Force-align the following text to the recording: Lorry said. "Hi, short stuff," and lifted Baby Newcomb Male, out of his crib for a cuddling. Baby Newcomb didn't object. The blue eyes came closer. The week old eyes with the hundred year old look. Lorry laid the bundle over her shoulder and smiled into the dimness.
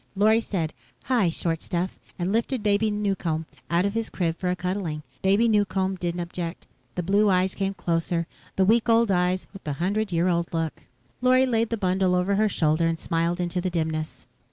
Lorry 0.15 0.41
said. 0.41 0.73
"Hi, 1.03 1.29
short 1.29 1.61
stuff," 1.61 1.99
and 2.17 2.31
lifted 2.33 2.63
Baby 2.63 2.89
Newcomb 2.89 3.45
Male, 3.51 3.61
out 3.77 3.85
of 3.85 3.93
his 3.93 4.09
crib 4.09 4.35
for 4.35 4.49
a 4.49 4.55
cuddling. 4.55 5.03
Baby 5.21 5.47
Newcomb 5.47 5.93
didn't 5.95 6.21
object. 6.21 6.65
The 6.95 7.03
blue 7.03 7.29
eyes 7.29 7.53
came 7.53 7.75
closer. 7.75 8.25
The 8.55 8.65
week 8.65 8.89
old 8.89 9.11
eyes 9.11 9.45
with 9.53 9.63
the 9.63 9.73
hundred 9.73 10.11
year 10.11 10.27
old 10.27 10.55
look. 10.55 10.87
Lorry 11.21 11.45
laid 11.45 11.69
the 11.69 11.77
bundle 11.77 12.15
over 12.15 12.33
her 12.37 12.49
shoulder 12.49 12.87
and 12.87 12.99
smiled 12.99 13.39
into 13.39 13.61
the 13.61 13.69
dimness. 13.69 14.25